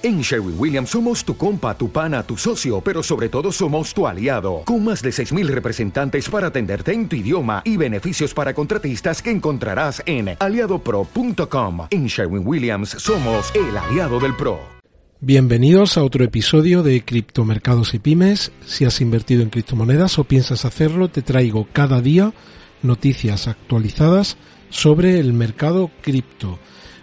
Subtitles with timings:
[0.00, 4.06] En Sherwin Williams somos tu compa, tu pana, tu socio, pero sobre todo somos tu
[4.06, 9.20] aliado, con más de 6.000 representantes para atenderte en tu idioma y beneficios para contratistas
[9.20, 11.88] que encontrarás en aliadopro.com.
[11.90, 14.60] En Sherwin Williams somos el aliado del PRO.
[15.18, 18.52] Bienvenidos a otro episodio de Criptomercados y Pymes.
[18.64, 22.32] Si has invertido en criptomonedas o piensas hacerlo, te traigo cada día
[22.84, 24.36] noticias actualizadas
[24.70, 26.60] sobre el mercado cripto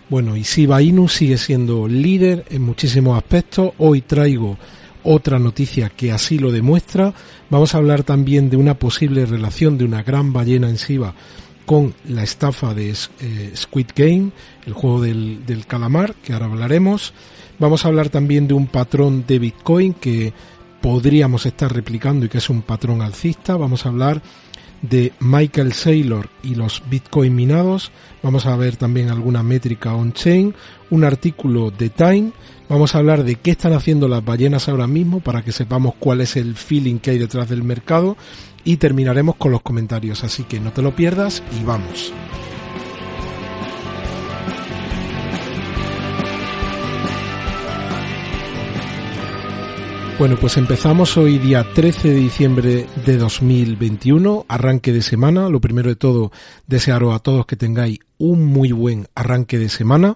[0.10, 3.72] bueno, y Shiba Inu sigue siendo líder en muchísimos aspectos.
[3.80, 4.58] Hoy traigo
[5.04, 7.14] otra noticia que así lo demuestra.
[7.50, 11.14] Vamos a hablar también de una posible relación de una gran ballena en Shiba
[11.66, 14.30] con la estafa de eh, Squid Game,
[14.66, 17.14] el juego del, del calamar, que ahora hablaremos.
[17.58, 20.34] Vamos a hablar también de un patrón de Bitcoin que
[20.82, 23.58] podríamos estar replicando y que es un patrón alcista.
[23.58, 24.22] Vamos a hablar
[24.82, 27.92] de Michael Saylor y los Bitcoin minados.
[28.24, 30.54] Vamos a ver también alguna métrica on-chain,
[30.90, 32.32] un artículo de Time.
[32.70, 36.22] Vamos a hablar de qué están haciendo las ballenas ahora mismo para que sepamos cuál
[36.22, 38.18] es el feeling que hay detrás del mercado
[38.64, 40.24] y terminaremos con los comentarios.
[40.24, 42.14] Así que no te lo pierdas y vamos.
[50.18, 55.50] Bueno, pues empezamos hoy día 13 de diciembre de 2021, arranque de semana.
[55.50, 56.32] Lo primero de todo,
[56.68, 60.16] desearos a todos que tengáis un muy buen arranque de semana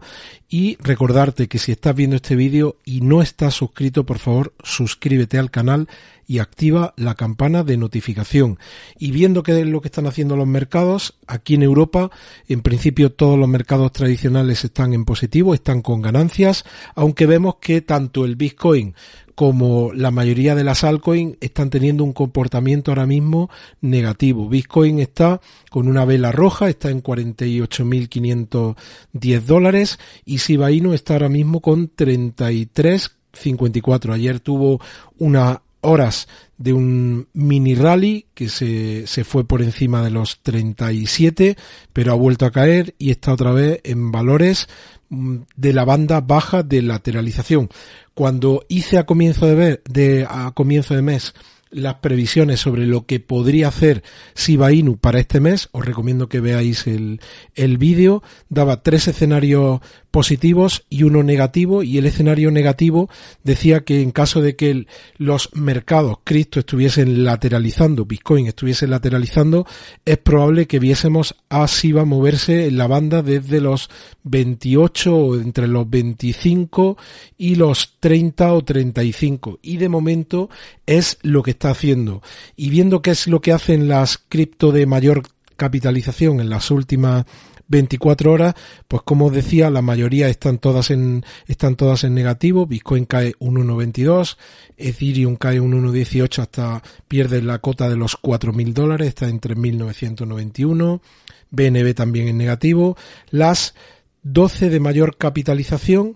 [0.50, 5.38] y recordarte que si estás viendo este vídeo y no estás suscrito, por favor, suscríbete
[5.38, 5.88] al canal
[6.26, 8.58] y activa la campana de notificación.
[8.98, 12.10] Y viendo qué es lo que están haciendo los mercados, aquí en Europa,
[12.48, 17.82] en principio todos los mercados tradicionales están en positivo, están con ganancias, aunque vemos que
[17.82, 18.96] tanto el Bitcoin
[19.40, 24.50] como la mayoría de las altcoins están teniendo un comportamiento ahora mismo negativo.
[24.50, 31.30] Bitcoin está con una vela roja, está en 48.510 dólares y Shiba Inu está ahora
[31.30, 34.14] mismo con 33.54.
[34.14, 34.82] Ayer tuvo
[35.20, 41.58] unas horas de un mini rally que se, se fue por encima de los 37,
[41.94, 44.68] pero ha vuelto a caer y está otra vez en valores
[45.10, 47.70] mm, de la banda baja de lateralización.
[48.14, 51.34] Cuando hice a comienzo de, ver, de, a comienzo de mes
[51.72, 54.04] las previsiones sobre lo que podría hacer
[54.36, 57.22] Shiba Inu para este mes, os recomiendo que veáis el,
[57.56, 58.24] el vídeo.
[58.50, 59.82] Daba tres escenarios
[60.12, 63.10] positivos y uno negativo y el escenario negativo
[63.44, 64.88] decía que en caso de que
[65.18, 69.68] los mercados cripto estuviesen lateralizando, Bitcoin estuviese lateralizando,
[70.06, 73.90] es probable que viésemos a SIBA moverse en la banda desde los
[74.24, 76.98] 28 o entre los 25
[77.38, 80.50] y los 30 o 35 y de momento
[80.86, 82.24] es lo que está haciendo
[82.56, 85.24] y viendo qué es lo que hacen las cripto de mayor
[85.58, 87.26] capitalización en las últimas
[87.68, 88.56] 24 horas,
[88.88, 92.66] pues como decía, la mayoría están todas en, están todas en negativo.
[92.66, 94.38] Bitcoin cae un 1,22,
[94.78, 101.02] Ethereum cae un 1,18 hasta pierde la cota de los 4.000 dólares, está en 3.991.
[101.52, 102.96] BNB también en negativo.
[103.32, 103.74] Las
[104.32, 106.16] 12 de mayor capitalización,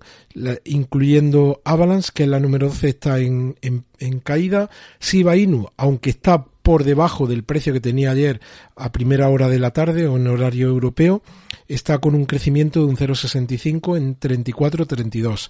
[0.66, 4.70] incluyendo Avalanche, que es la número 12, está en, en, caída.
[5.00, 8.40] Shiba Inu, aunque está por debajo del precio que tenía ayer
[8.76, 11.24] a primera hora de la tarde o en horario europeo,
[11.68, 15.50] está con un crecimiento de un 0,65 en 34,32.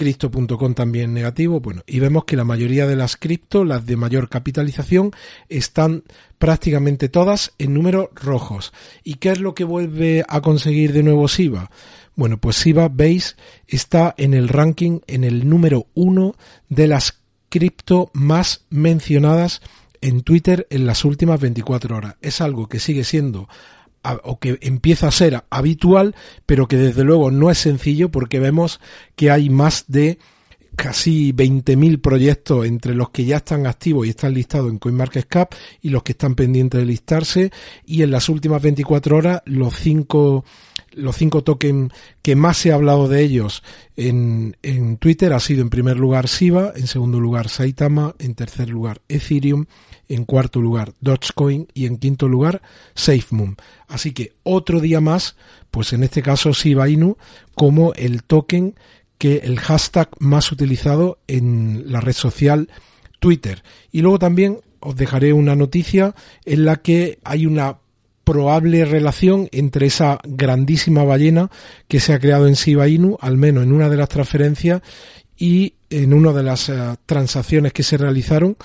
[0.00, 4.30] Cristo.com también negativo, bueno, y vemos que la mayoría de las cripto, las de mayor
[4.30, 5.10] capitalización,
[5.50, 6.04] están
[6.38, 8.72] prácticamente todas en números rojos.
[9.04, 11.70] ¿Y qué es lo que vuelve a conseguir de nuevo SIBA?
[12.16, 13.36] Bueno, pues SIBA, veis,
[13.68, 16.34] está en el ranking, en el número uno
[16.70, 19.60] de las cripto más mencionadas
[20.00, 22.16] en Twitter en las últimas 24 horas.
[22.22, 23.50] Es algo que sigue siendo
[24.02, 26.14] o que empieza a ser habitual,
[26.46, 28.80] pero que desde luego no es sencillo porque vemos
[29.16, 30.18] que hay más de
[30.76, 35.52] casi 20.000 proyectos entre los que ya están activos y están listados en CoinMarketCap
[35.82, 37.52] y los que están pendientes de listarse.
[37.84, 40.44] Y en las últimas 24 horas los cinco
[40.92, 41.92] los cinco tokens
[42.22, 43.62] que más se ha hablado de ellos
[43.96, 48.70] en, en Twitter ha sido en primer lugar SIBA, en segundo lugar Saitama, en tercer
[48.70, 49.66] lugar Ethereum,
[50.08, 52.62] en cuarto lugar Dogecoin y en quinto lugar
[52.94, 53.56] SafeMoon.
[53.88, 55.36] Así que otro día más,
[55.70, 57.16] pues en este caso Shiba Inu
[57.54, 58.74] como el token
[59.18, 62.70] que el hashtag más utilizado en la red social
[63.18, 63.62] Twitter.
[63.92, 66.14] Y luego también os dejaré una noticia
[66.44, 67.78] en la que hay una
[68.30, 71.50] probable relación entre esa grandísima ballena
[71.88, 74.82] que se ha creado en Shiba Inu, al menos en una de las transferencias
[75.36, 78.56] y en una de las eh, transacciones que se realizaron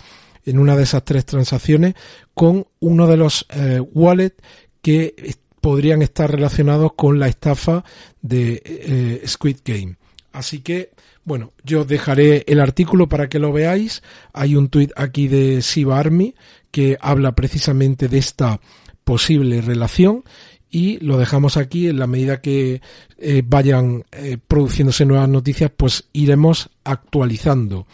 [0.45, 1.95] en una de esas tres transacciones
[2.35, 4.35] con uno de los eh, wallets
[4.83, 7.83] que podrían estar relacionados con la estafa
[8.21, 9.97] de eh, Squid Game.
[10.31, 10.91] Así que,
[11.23, 14.03] bueno, yo os dejaré el artículo para que lo veáis.
[14.31, 16.35] Hay un tuit aquí de Siva Army
[16.69, 18.59] que habla precisamente de esta
[19.05, 20.25] posible relación
[20.69, 22.81] y lo dejamos aquí en la medida que
[23.17, 27.87] eh, vayan eh, produciéndose nuevas noticias pues iremos actualizando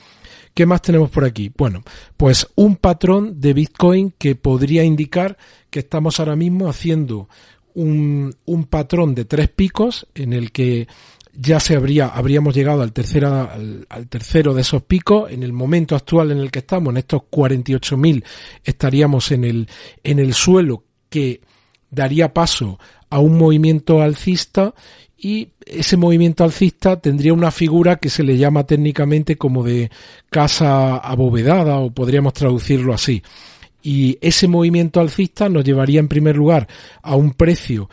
[0.54, 1.52] ¿Qué más tenemos por aquí?
[1.56, 1.84] Bueno,
[2.18, 5.38] pues un patrón de Bitcoin que podría indicar
[5.70, 7.30] que estamos ahora mismo haciendo
[7.74, 10.88] un, un patrón de tres picos en el que
[11.34, 13.50] ya se habría, habríamos llegado al, tercero,
[13.90, 15.32] al, tercero de esos picos.
[15.32, 18.24] En el momento actual en el que estamos, en estos 48.000,
[18.66, 19.70] estaríamos en el,
[20.04, 21.42] en el suelo que
[21.92, 22.80] daría paso
[23.10, 24.74] a un movimiento alcista
[25.18, 29.92] y ese movimiento alcista tendría una figura que se le llama técnicamente como de
[30.32, 33.22] casa abovedada o podríamos traducirlo así.
[33.84, 36.68] Y ese movimiento alcista nos llevaría en primer lugar
[37.04, 37.90] a un precio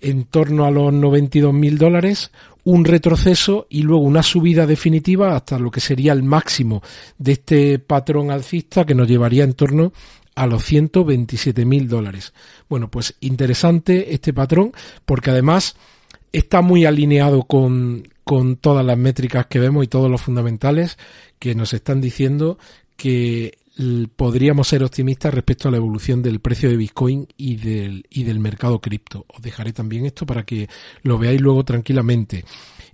[0.00, 2.30] en torno a los 92 mil dólares,
[2.64, 6.82] un retroceso y luego una subida definitiva hasta lo que sería el máximo
[7.16, 9.92] de este patrón alcista que nos llevaría en torno
[10.38, 12.32] a los 127 mil dólares.
[12.68, 14.72] Bueno, pues interesante este patrón
[15.04, 15.74] porque además
[16.32, 20.96] está muy alineado con, con todas las métricas que vemos y todos los fundamentales
[21.40, 22.56] que nos están diciendo
[22.96, 23.58] que
[24.16, 28.40] podríamos ser optimistas respecto a la evolución del precio de Bitcoin y del, y del
[28.40, 29.24] mercado cripto.
[29.28, 30.68] Os dejaré también esto para que
[31.02, 32.44] lo veáis luego tranquilamente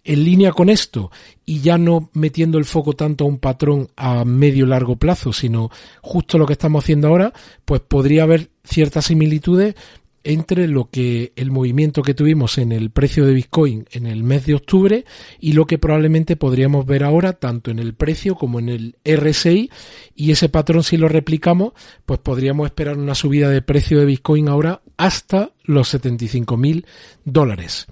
[0.05, 1.11] en línea con esto
[1.47, 5.71] y ya no metiendo el foco tanto a un patrón a medio largo plazo, sino
[6.03, 7.33] justo lo que estamos haciendo ahora,
[7.65, 9.75] pues podría haber ciertas similitudes
[10.25, 14.47] entre lo que el movimiento que tuvimos en el precio de Bitcoin en el mes
[14.47, 15.05] de octubre
[15.39, 19.71] y lo que probablemente podríamos ver ahora tanto en el precio como en el RSI
[20.17, 21.75] y ese patrón si lo replicamos
[22.07, 26.87] pues podríamos esperar una subida de precio de Bitcoin ahora hasta los 75 mil
[27.25, 27.87] dólares.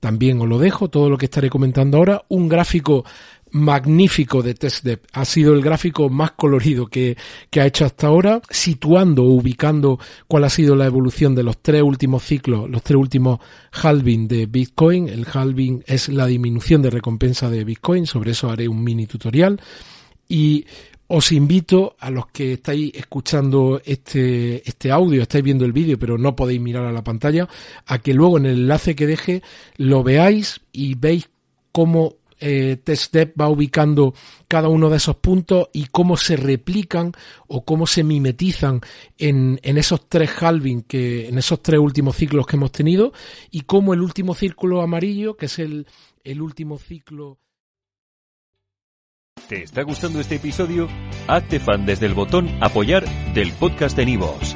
[0.00, 3.04] También os lo dejo, todo lo que estaré comentando ahora, un gráfico
[3.50, 5.00] magnífico de TestDev.
[5.12, 7.16] Ha sido el gráfico más colorido que,
[7.50, 11.62] que, ha hecho hasta ahora, situando o ubicando cuál ha sido la evolución de los
[11.62, 13.40] tres últimos ciclos, los tres últimos
[13.72, 15.08] halving de Bitcoin.
[15.08, 19.60] El halving es la disminución de recompensa de Bitcoin, sobre eso haré un mini tutorial.
[20.28, 20.66] Y
[21.08, 26.18] os invito a los que estáis escuchando este, este audio, estáis viendo el vídeo, pero
[26.18, 27.48] no podéis mirar a la pantalla,
[27.86, 29.42] a que luego en el enlace que deje
[29.76, 31.28] lo veáis y veis
[31.70, 34.14] cómo eh, TestDev va ubicando
[34.48, 37.12] cada uno de esos puntos y cómo se replican
[37.46, 38.80] o cómo se mimetizan
[39.18, 43.12] en, en esos tres halving que, en esos tres últimos ciclos que hemos tenido
[43.50, 45.86] y cómo el último círculo amarillo, que es el,
[46.24, 47.38] el último ciclo
[49.48, 50.88] ¿Te está gustando este episodio?
[51.28, 54.55] Hazte fan desde el botón Apoyar del podcast de Nivos.